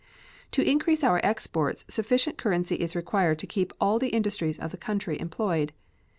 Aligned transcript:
To 0.53 0.67
increase 0.67 1.03
our 1.03 1.21
exports 1.23 1.85
sufficient 1.87 2.35
currency 2.39 2.77
is 2.77 2.95
required 2.95 3.37
to 3.37 3.45
keep 3.45 3.71
all 3.79 3.99
the 3.99 4.09
industries 4.09 4.57
of 4.57 4.71
the 4.71 4.77
country 4.77 5.19
employed. 5.19 5.73